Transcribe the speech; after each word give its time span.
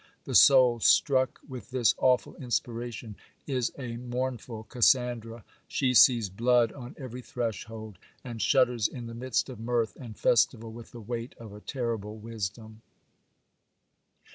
The 0.23 0.33
soul, 0.33 0.79
struck 0.79 1.39
with 1.47 1.69
this 1.69 1.93
awful 1.99 2.35
inspiration, 2.37 3.15
is 3.45 3.71
a 3.77 3.97
mournful 3.97 4.63
Cassandra; 4.63 5.43
she 5.67 5.93
sees 5.93 6.27
blood 6.27 6.71
on 6.71 6.95
every 6.97 7.21
threshold, 7.21 7.99
and 8.23 8.41
shudders 8.41 8.87
in 8.87 9.05
the 9.05 9.13
midst 9.13 9.47
of 9.47 9.59
mirth 9.59 9.95
and 9.97 10.17
festival 10.17 10.71
with 10.71 10.89
the 10.91 11.01
weight 11.01 11.35
of 11.37 11.53
a 11.53 11.59
terrible 11.61 12.17
wisdom. 12.17 12.81